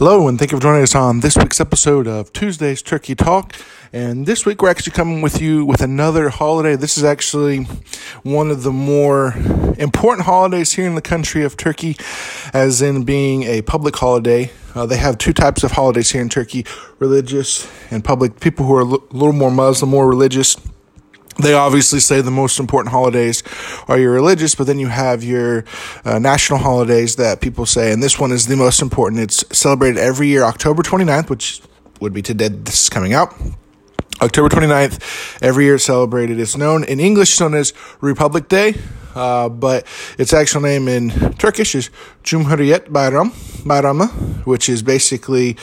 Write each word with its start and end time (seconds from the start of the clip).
Hello, 0.00 0.28
and 0.28 0.38
thank 0.38 0.50
you 0.50 0.56
for 0.56 0.62
joining 0.62 0.82
us 0.82 0.94
on 0.94 1.20
this 1.20 1.36
week's 1.36 1.60
episode 1.60 2.06
of 2.06 2.32
Tuesday's 2.32 2.80
Turkey 2.80 3.14
Talk. 3.14 3.54
And 3.92 4.24
this 4.24 4.46
week, 4.46 4.62
we're 4.62 4.70
actually 4.70 4.92
coming 4.92 5.20
with 5.20 5.42
you 5.42 5.66
with 5.66 5.82
another 5.82 6.30
holiday. 6.30 6.74
This 6.74 6.96
is 6.96 7.04
actually 7.04 7.64
one 8.22 8.50
of 8.50 8.62
the 8.62 8.72
more 8.72 9.34
important 9.76 10.24
holidays 10.24 10.72
here 10.72 10.86
in 10.86 10.94
the 10.94 11.02
country 11.02 11.44
of 11.44 11.58
Turkey, 11.58 11.98
as 12.54 12.80
in 12.80 13.04
being 13.04 13.42
a 13.42 13.60
public 13.60 13.94
holiday. 13.94 14.50
Uh, 14.74 14.86
they 14.86 14.96
have 14.96 15.18
two 15.18 15.34
types 15.34 15.64
of 15.64 15.72
holidays 15.72 16.10
here 16.12 16.22
in 16.22 16.30
Turkey 16.30 16.64
religious 16.98 17.70
and 17.90 18.02
public. 18.02 18.40
People 18.40 18.64
who 18.64 18.74
are 18.76 18.80
a 18.80 18.84
little 18.84 19.34
more 19.34 19.50
Muslim, 19.50 19.90
more 19.90 20.08
religious 20.08 20.56
they 21.42 21.54
obviously 21.54 22.00
say 22.00 22.20
the 22.20 22.30
most 22.30 22.58
important 22.58 22.92
holidays 22.92 23.42
are 23.88 23.98
your 23.98 24.12
religious, 24.12 24.54
but 24.54 24.66
then 24.66 24.78
you 24.78 24.88
have 24.88 25.22
your 25.22 25.64
uh, 26.04 26.18
national 26.18 26.58
holidays 26.58 27.16
that 27.16 27.40
people 27.40 27.66
say, 27.66 27.92
and 27.92 28.02
this 28.02 28.18
one 28.18 28.32
is 28.32 28.46
the 28.46 28.56
most 28.56 28.82
important. 28.82 29.20
It's 29.20 29.44
celebrated 29.56 29.98
every 29.98 30.28
year, 30.28 30.44
October 30.44 30.82
29th, 30.82 31.30
which 31.30 31.62
would 32.00 32.12
be 32.12 32.22
today. 32.22 32.48
This 32.48 32.82
is 32.82 32.88
coming 32.88 33.12
out. 33.12 33.34
October 34.22 34.50
29th, 34.50 35.38
every 35.40 35.64
year 35.64 35.76
it's 35.76 35.84
celebrated. 35.84 36.38
It's 36.38 36.56
known 36.56 36.84
in 36.84 37.00
English, 37.00 37.40
known 37.40 37.54
as 37.54 37.72
Republic 38.02 38.48
Day, 38.48 38.74
uh, 39.14 39.48
but 39.48 39.86
its 40.18 40.34
actual 40.34 40.60
name 40.60 40.88
in 40.88 41.10
Turkish 41.34 41.74
is 41.74 41.90
Cumhuriyet 42.22 42.90
Bayram, 42.90 43.30
Bayramı, 43.64 44.44
which 44.44 44.68
is 44.68 44.82
basically 44.82 45.56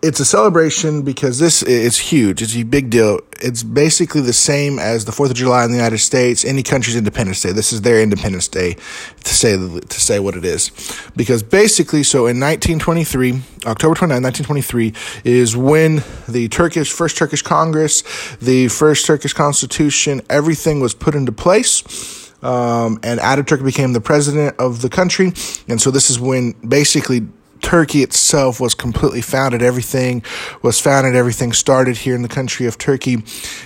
it's 0.00 0.20
a 0.20 0.24
celebration 0.24 1.02
because 1.02 1.38
this 1.38 1.62
is 1.62 1.98
huge. 1.98 2.40
It's 2.40 2.56
a 2.56 2.62
big 2.62 2.90
deal. 2.90 3.20
It's 3.40 3.62
basically 3.62 4.20
the 4.20 4.32
same 4.32 4.78
as 4.78 5.04
the 5.04 5.12
Fourth 5.12 5.30
of 5.30 5.36
July 5.36 5.64
in 5.64 5.70
the 5.70 5.76
United 5.76 5.98
States, 5.98 6.44
any 6.44 6.62
country's 6.62 6.96
Independence 6.96 7.42
Day. 7.42 7.52
This 7.52 7.72
is 7.72 7.82
their 7.82 8.00
Independence 8.00 8.46
Day, 8.46 8.74
to 8.74 9.34
say 9.34 9.56
to 9.56 10.00
say 10.00 10.20
what 10.20 10.36
it 10.36 10.44
is, 10.44 10.70
because 11.16 11.42
basically, 11.42 12.02
so 12.02 12.26
in 12.26 12.38
1923, 12.38 13.42
October 13.66 13.94
29, 13.94 14.22
1923, 14.22 14.92
is 15.24 15.56
when 15.56 16.02
the 16.28 16.48
Turkish 16.48 16.92
first 16.92 17.16
Turkish 17.16 17.42
Congress, 17.42 18.02
the 18.36 18.68
first 18.68 19.04
Turkish 19.04 19.32
Constitution, 19.32 20.20
everything 20.30 20.80
was 20.80 20.94
put 20.94 21.14
into 21.14 21.32
place. 21.32 22.26
Um, 22.40 23.00
and 23.02 23.18
Ataturk 23.18 23.64
became 23.64 23.94
the 23.94 24.00
president 24.00 24.60
of 24.60 24.80
the 24.80 24.88
country. 24.88 25.32
And 25.66 25.82
so 25.82 25.90
this 25.90 26.08
is 26.08 26.20
when 26.20 26.52
basically 26.52 27.26
Turkey 27.60 28.02
itself 28.02 28.60
was 28.60 28.74
completely 28.74 29.20
founded. 29.20 29.62
Everything 29.62 30.22
was 30.62 30.80
founded. 30.80 31.14
Everything 31.14 31.52
started 31.52 31.98
here 31.98 32.14
in 32.14 32.22
the 32.22 32.28
country 32.28 32.66
of 32.66 32.78
Turkey, 32.78 33.14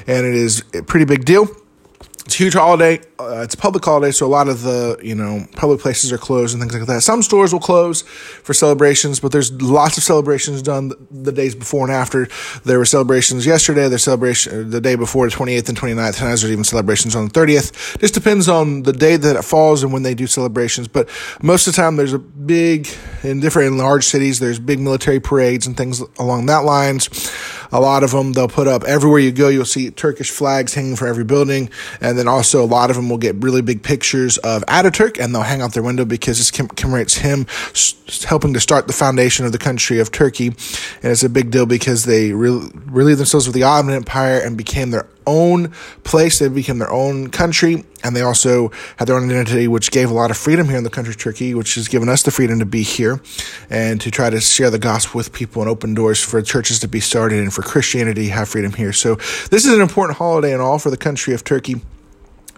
and 0.07 0.27
it 0.27 0.35
is 0.35 0.65
a 0.75 0.83
pretty 0.83 1.05
big 1.05 1.25
deal. 1.25 1.49
It's 2.25 2.37
a 2.37 2.39
huge 2.39 2.55
holiday. 2.55 3.01
Uh, 3.19 3.41
it's 3.43 3.55
a 3.55 3.59
public 3.59 3.85
holiday, 3.85 4.13
so 4.13 4.27
a 4.27 4.29
lot 4.29 4.49
of 4.49 4.63
the 4.63 4.97
you 5.03 5.15
know 5.15 5.45
public 5.57 5.81
places 5.81 6.13
are 6.13 6.19
closed 6.19 6.55
and 6.55 6.63
things 6.63 6.73
like 6.73 6.87
that. 6.87 7.03
Some 7.03 7.21
stores 7.23 7.53
will 7.53 7.61
close 7.61 8.03
for 8.03 8.55
celebrations, 8.55 9.19
but 9.19 9.33
there's 9.33 9.51
lots 9.61 9.97
of 9.97 10.05
celebrations 10.05 10.63
done 10.63 10.93
the 11.11 11.33
days 11.33 11.57
before 11.57 11.85
and 11.85 11.93
after. 11.93 12.29
There 12.65 12.79
were 12.79 12.85
celebrations 12.85 13.45
yesterday. 13.45 13.89
There's 13.89 14.05
celebration 14.05 14.71
the 14.71 14.81
day 14.81 14.95
before, 14.95 15.29
the 15.29 15.35
28th 15.35 15.69
and 15.69 15.79
29th. 15.79 16.21
And 16.21 16.29
there's 16.29 16.45
even 16.45 16.65
celebrations 16.65 17.17
on 17.17 17.27
the 17.27 17.33
30th. 17.33 17.99
Just 17.99 18.15
depends 18.15 18.49
on 18.49 18.85
the 18.85 18.93
day 18.93 19.17
that 19.17 19.37
it 19.37 19.43
falls 19.43 19.83
and 19.83 19.93
when 19.93 20.05
they 20.05 20.15
do 20.15 20.29
celebrations. 20.29 20.87
But 20.87 21.09
most 21.43 21.67
of 21.67 21.75
the 21.75 21.83
time, 21.83 21.97
there's 21.97 22.13
a 22.13 22.19
big 22.19 22.89
in 23.25 23.41
different 23.41 23.73
in 23.73 23.79
large 23.79 24.05
cities. 24.05 24.39
There's 24.39 24.59
big 24.59 24.79
military 24.79 25.21
parades 25.21 25.67
and 25.67 25.77
things 25.77 26.01
along 26.19 26.47
that 26.47 26.65
lines. 26.65 27.09
A 27.73 27.81
lot 27.81 28.05
of 28.05 28.11
them 28.13 28.33
they'll 28.35 28.49
put 28.49 28.69
up 28.69 28.85
everywhere 28.85 29.19
you 29.21 29.33
go. 29.33 29.49
You'll 29.49 29.65
see 29.65 29.91
Turkish 29.91 30.31
flags 30.31 30.75
hanging 30.75 30.97
from 30.97 31.09
every 31.09 31.25
building, 31.25 31.71
and 32.01 32.19
then 32.19 32.29
also 32.29 32.63
a 32.63 32.67
lot 32.67 32.91
of 32.91 32.97
them 32.97 33.09
will 33.09 33.19
get 33.19 33.35
really 33.37 33.63
big 33.63 33.83
pictures 33.83 34.39
of 34.39 34.65
Ataturk, 34.67 35.19
and 35.19 35.35
they'll 35.35 35.43
hang 35.43 35.63
out 35.63 35.73
their 35.73 35.83
window 35.83 36.05
because 36.05 36.39
this 36.39 36.51
commemorates 36.51 37.17
him 37.17 37.47
helping 38.27 38.53
to 38.55 38.61
start 38.61 38.87
the 38.87 38.93
foundation 38.93 39.47
of 39.47 39.53
the 39.53 39.59
country 39.59 39.99
of 39.99 40.13
Turkey, 40.13 40.49
and 40.49 41.13
it's 41.13 41.23
a 41.23 41.29
big 41.29 41.51
deal 41.51 41.67
because 41.67 42.05
they 42.05 42.33
re- 42.33 42.71
relieved 42.87 43.19
themselves 43.19 43.47
of 43.47 43.55
the 43.55 43.63
Ottoman 43.63 43.95
Empire 43.95 44.39
and 44.39 44.57
became 44.57 44.91
their 44.91 45.07
own 45.27 45.73
place. 46.05 46.39
They 46.39 46.49
became 46.49 46.79
their 46.79 46.91
own 46.91 47.31
country, 47.31 47.85
and 48.05 48.17
they 48.17 48.23
also 48.23 48.71
had 48.97 49.09
their 49.09 49.17
own 49.17 49.25
identity, 49.25 49.69
which 49.69 49.91
gave 49.91 50.11
a 50.11 50.15
lot 50.15 50.31
of 50.31 50.37
freedom 50.37 50.69
here 50.69 50.79
in 50.79 50.85
the 50.85 50.91
country 50.91 51.13
of 51.13 51.19
Turkey, 51.19 51.55
which 51.55 51.75
has 51.77 51.89
given 51.89 52.09
us 52.09 52.23
the 52.23 52.31
freedom 52.31 52.59
to 52.59 52.67
be 52.67 52.83
here 52.83 53.21
and 53.71 54.01
to 54.01 54.11
try 54.11 54.31
to 54.31 54.41
share 54.41 54.71
the 54.71 54.79
gospel 54.79 55.19
with 55.19 55.33
people 55.33 55.63
and 55.63 55.71
open 55.71 55.95
doors 55.95 56.23
for 56.23 56.41
churches 56.43 56.81
to 56.81 56.89
be 56.89 57.01
started 57.01 57.39
and 57.39 57.53
for 57.53 57.63
Christianity 57.63 58.27
to 58.27 58.33
have 58.33 58.49
freedom 58.49 58.73
here. 58.73 58.93
So 58.93 59.17
this 59.51 59.65
is 59.65 59.75
an 59.75 59.81
important 59.81 60.19
holiday 60.19 60.53
and 60.53 60.63
all 60.63 60.79
for 60.79 60.91
the 60.91 60.97
country 60.97 61.35
of 61.35 61.45
Turkey. 61.45 61.81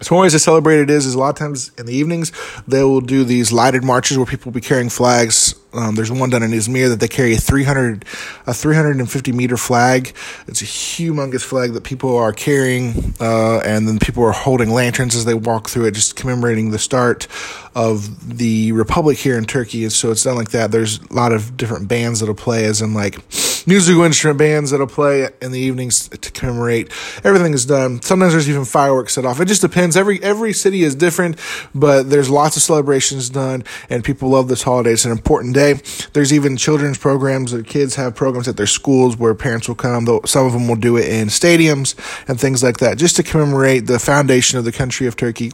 So 0.01 0.15
one 0.15 0.23
ways 0.23 0.33
to 0.33 0.39
celebrate 0.39 0.79
it 0.79 0.89
is, 0.89 1.05
is 1.05 1.13
a 1.13 1.19
lot 1.19 1.29
of 1.29 1.35
times 1.35 1.71
in 1.77 1.85
the 1.85 1.93
evenings 1.93 2.33
they 2.67 2.83
will 2.83 2.99
do 2.99 3.23
these 3.23 3.53
lighted 3.53 3.83
marches 3.83 4.17
where 4.17 4.25
people 4.25 4.51
will 4.51 4.55
be 4.55 4.61
carrying 4.61 4.89
flags 4.89 5.55
um, 5.75 5.95
there's 5.95 6.11
one 6.11 6.29
done 6.29 6.43
in 6.43 6.51
Izmir 6.51 6.89
that 6.89 6.99
they 6.99 7.07
carry 7.07 7.33
a 7.33 7.37
300, 7.37 8.05
a 8.47 8.53
350 8.53 9.31
meter 9.31 9.57
flag. 9.57 10.15
It's 10.47 10.61
a 10.61 10.65
humongous 10.65 11.43
flag 11.43 11.73
that 11.73 11.83
people 11.83 12.15
are 12.17 12.31
carrying, 12.33 13.13
uh, 13.19 13.59
and 13.59 13.87
then 13.87 13.99
people 13.99 14.23
are 14.23 14.31
holding 14.31 14.69
lanterns 14.69 15.15
as 15.15 15.25
they 15.25 15.33
walk 15.33 15.69
through 15.69 15.85
it, 15.85 15.91
just 15.91 16.15
commemorating 16.15 16.71
the 16.71 16.79
start 16.79 17.27
of 17.75 18.37
the 18.37 18.71
republic 18.71 19.17
here 19.17 19.37
in 19.37 19.45
Turkey. 19.45 19.83
And 19.83 19.93
so 19.93 20.11
it's 20.11 20.23
done 20.23 20.35
like 20.35 20.51
that. 20.51 20.71
There's 20.71 20.99
a 20.99 21.13
lot 21.13 21.31
of 21.31 21.57
different 21.57 21.87
bands 21.87 22.19
that'll 22.19 22.35
play, 22.35 22.65
as 22.65 22.81
in 22.81 22.93
like 22.93 23.19
musical 23.67 24.03
instrument 24.03 24.39
bands 24.39 24.71
that'll 24.71 24.87
play 24.87 25.29
in 25.41 25.51
the 25.51 25.59
evenings 25.59 26.07
to 26.09 26.31
commemorate. 26.31 26.91
Everything 27.23 27.53
is 27.53 27.65
done. 27.65 28.01
Sometimes 28.01 28.33
there's 28.33 28.49
even 28.49 28.65
fireworks 28.65 29.13
set 29.13 29.25
off. 29.25 29.39
It 29.39 29.45
just 29.45 29.61
depends. 29.61 29.97
Every 29.97 30.21
every 30.23 30.53
city 30.53 30.83
is 30.83 30.95
different, 30.95 31.39
but 31.73 32.09
there's 32.09 32.29
lots 32.29 32.57
of 32.57 32.63
celebrations 32.63 33.29
done, 33.29 33.63
and 33.89 34.03
people 34.03 34.29
love 34.29 34.47
this 34.47 34.63
holiday. 34.63 34.91
It's 34.91 35.05
an 35.05 35.11
important 35.11 35.53
day. 35.53 35.79
There's 36.13 36.33
even 36.33 36.57
children's 36.57 36.97
programs. 36.97 37.51
The 37.51 37.63
kids 37.63 37.95
have 37.95 38.15
programs 38.15 38.47
at 38.47 38.57
their 38.57 38.67
schools 38.67 39.17
where 39.17 39.33
parents 39.35 39.67
will 39.67 39.75
come. 39.75 40.05
Though 40.05 40.21
some 40.25 40.45
of 40.45 40.53
them 40.53 40.67
will 40.67 40.75
do 40.75 40.97
it 40.97 41.07
in 41.07 41.27
stadiums 41.27 41.95
and 42.27 42.39
things 42.39 42.63
like 42.63 42.77
that, 42.77 42.97
just 42.97 43.15
to 43.17 43.23
commemorate 43.23 43.87
the 43.87 43.99
foundation 43.99 44.57
of 44.59 44.65
the 44.65 44.71
country 44.71 45.07
of 45.07 45.15
Turkey. 45.15 45.51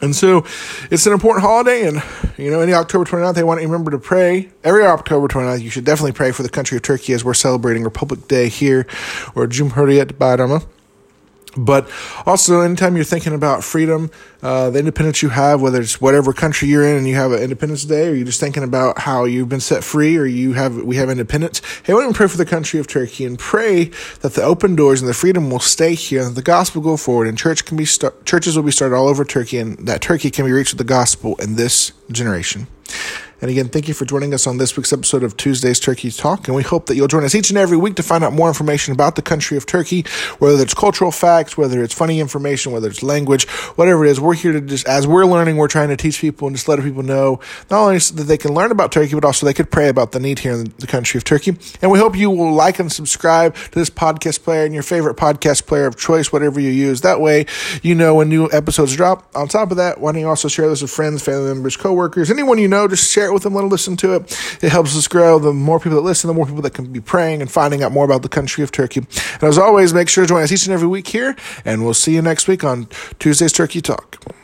And 0.00 0.16
so 0.16 0.44
it's 0.90 1.06
an 1.06 1.12
important 1.12 1.44
holiday. 1.44 1.86
And, 1.86 2.02
you 2.38 2.50
know, 2.50 2.60
any 2.60 2.72
October 2.72 3.04
29th, 3.04 3.34
they 3.34 3.44
want 3.44 3.60
to 3.60 3.66
remember 3.66 3.90
to 3.90 3.98
pray. 3.98 4.50
Every 4.64 4.84
October 4.84 5.28
29th, 5.28 5.62
you 5.62 5.70
should 5.70 5.84
definitely 5.84 6.12
pray 6.12 6.32
for 6.32 6.42
the 6.42 6.48
country 6.48 6.76
of 6.76 6.82
Turkey 6.82 7.12
as 7.12 7.24
we're 7.24 7.34
celebrating 7.34 7.84
Republic 7.84 8.26
Day 8.28 8.48
here, 8.48 8.86
or 9.34 9.46
Cumhuriyet 9.46 10.12
Bayramı. 10.14 10.64
But 11.56 11.90
also, 12.26 12.60
anytime 12.60 12.94
you're 12.94 13.04
thinking 13.04 13.34
about 13.34 13.64
freedom, 13.64 14.10
uh, 14.42 14.70
the 14.70 14.78
independence 14.78 15.20
you 15.20 15.30
have, 15.30 15.60
whether 15.60 15.80
it's 15.80 16.00
whatever 16.00 16.32
country 16.32 16.68
you're 16.68 16.88
in 16.88 16.96
and 16.96 17.08
you 17.08 17.16
have 17.16 17.32
an 17.32 17.42
Independence 17.42 17.84
Day, 17.84 18.08
or 18.08 18.14
you're 18.14 18.26
just 18.26 18.38
thinking 18.38 18.62
about 18.62 19.00
how 19.00 19.24
you've 19.24 19.48
been 19.48 19.60
set 19.60 19.82
free, 19.82 20.16
or 20.16 20.26
you 20.26 20.52
have 20.52 20.76
we 20.76 20.96
have 20.96 21.10
independence. 21.10 21.60
Hey, 21.82 21.92
why 21.92 22.00
don't 22.00 22.10
we 22.10 22.14
pray 22.14 22.28
for 22.28 22.36
the 22.36 22.46
country 22.46 22.78
of 22.78 22.86
Turkey 22.86 23.24
and 23.24 23.38
pray 23.38 23.90
that 24.20 24.34
the 24.34 24.42
open 24.42 24.76
doors 24.76 25.00
and 25.00 25.08
the 25.08 25.14
freedom 25.14 25.50
will 25.50 25.60
stay 25.60 25.94
here, 25.94 26.20
and 26.20 26.30
that 26.30 26.34
the 26.34 26.42
gospel 26.42 26.82
go 26.82 26.96
forward, 26.96 27.26
and 27.26 27.36
church 27.36 27.64
can 27.64 27.76
be 27.76 27.84
start, 27.84 28.24
churches 28.24 28.56
will 28.56 28.62
be 28.62 28.72
started 28.72 28.94
all 28.94 29.08
over 29.08 29.24
Turkey, 29.24 29.58
and 29.58 29.76
that 29.88 30.00
Turkey 30.00 30.30
can 30.30 30.44
be 30.44 30.52
reached 30.52 30.72
with 30.72 30.78
the 30.78 30.84
gospel 30.84 31.34
in 31.36 31.56
this 31.56 31.92
generation. 32.12 32.68
And 33.42 33.50
again, 33.50 33.70
thank 33.70 33.88
you 33.88 33.94
for 33.94 34.04
joining 34.04 34.34
us 34.34 34.46
on 34.46 34.58
this 34.58 34.76
week's 34.76 34.92
episode 34.92 35.22
of 35.22 35.34
Tuesday's 35.34 35.80
Turkey 35.80 36.10
Talk. 36.10 36.46
And 36.46 36.54
we 36.54 36.62
hope 36.62 36.84
that 36.86 36.94
you'll 36.94 37.08
join 37.08 37.24
us 37.24 37.34
each 37.34 37.48
and 37.48 37.58
every 37.58 37.78
week 37.78 37.94
to 37.96 38.02
find 38.02 38.22
out 38.22 38.34
more 38.34 38.48
information 38.48 38.92
about 38.92 39.16
the 39.16 39.22
country 39.22 39.56
of 39.56 39.64
Turkey, 39.64 40.04
whether 40.40 40.62
it's 40.62 40.74
cultural 40.74 41.10
facts, 41.10 41.56
whether 41.56 41.82
it's 41.82 41.94
funny 41.94 42.20
information, 42.20 42.70
whether 42.70 42.88
it's 42.88 43.02
language, 43.02 43.48
whatever 43.76 44.04
it 44.04 44.10
is. 44.10 44.20
We're 44.20 44.34
here 44.34 44.52
to 44.52 44.60
just, 44.60 44.86
as 44.86 45.06
we're 45.06 45.24
learning, 45.24 45.56
we're 45.56 45.68
trying 45.68 45.88
to 45.88 45.96
teach 45.96 46.20
people 46.20 46.48
and 46.48 46.54
just 46.54 46.68
let 46.68 46.82
people 46.82 47.02
know 47.02 47.40
not 47.70 47.80
only 47.84 47.98
so 47.98 48.14
that 48.16 48.24
they 48.24 48.36
can 48.36 48.52
learn 48.52 48.70
about 48.72 48.92
Turkey, 48.92 49.14
but 49.14 49.24
also 49.24 49.46
they 49.46 49.54
could 49.54 49.70
pray 49.70 49.88
about 49.88 50.12
the 50.12 50.20
need 50.20 50.40
here 50.40 50.52
in 50.52 50.74
the 50.78 50.86
country 50.86 51.16
of 51.16 51.24
Turkey. 51.24 51.56
And 51.80 51.90
we 51.90 51.98
hope 51.98 52.16
you 52.16 52.28
will 52.28 52.52
like 52.52 52.78
and 52.78 52.92
subscribe 52.92 53.54
to 53.54 53.78
this 53.78 53.88
podcast 53.88 54.42
player 54.42 54.66
and 54.66 54.74
your 54.74 54.82
favorite 54.82 55.16
podcast 55.16 55.66
player 55.66 55.86
of 55.86 55.96
choice, 55.96 56.30
whatever 56.30 56.60
you 56.60 56.68
use. 56.68 57.00
That 57.00 57.22
way, 57.22 57.46
you 57.82 57.94
know 57.94 58.16
when 58.16 58.28
new 58.28 58.50
episodes 58.52 58.94
drop. 58.94 59.34
On 59.34 59.48
top 59.48 59.70
of 59.70 59.78
that, 59.78 59.98
why 59.98 60.12
don't 60.12 60.20
you 60.20 60.28
also 60.28 60.48
share 60.48 60.68
this 60.68 60.82
with 60.82 60.90
friends, 60.90 61.22
family 61.22 61.48
members, 61.48 61.74
coworkers, 61.74 62.30
anyone 62.30 62.58
you 62.58 62.68
know, 62.68 62.86
just 62.86 63.10
share 63.10 63.29
it 63.30 63.34
with 63.34 63.42
them, 63.42 63.54
let 63.54 63.62
them 63.62 63.70
listen 63.70 63.96
to 63.98 64.14
it. 64.14 64.38
It 64.62 64.70
helps 64.70 64.96
us 64.96 65.08
grow. 65.08 65.38
The 65.38 65.52
more 65.52 65.78
people 65.78 65.96
that 65.96 66.04
listen, 66.04 66.28
the 66.28 66.34
more 66.34 66.46
people 66.46 66.62
that 66.62 66.74
can 66.74 66.92
be 66.92 67.00
praying 67.00 67.40
and 67.40 67.50
finding 67.50 67.82
out 67.82 67.92
more 67.92 68.04
about 68.04 68.22
the 68.22 68.28
country 68.28 68.62
of 68.62 68.72
Turkey. 68.72 69.00
And 69.34 69.42
as 69.42 69.58
always, 69.58 69.94
make 69.94 70.08
sure 70.08 70.24
to 70.24 70.28
join 70.28 70.42
us 70.42 70.52
each 70.52 70.66
and 70.66 70.72
every 70.72 70.88
week 70.88 71.08
here, 71.08 71.36
and 71.64 71.84
we'll 71.84 71.94
see 71.94 72.14
you 72.14 72.22
next 72.22 72.48
week 72.48 72.64
on 72.64 72.88
Tuesday's 73.18 73.52
Turkey 73.52 73.80
Talk. 73.80 74.39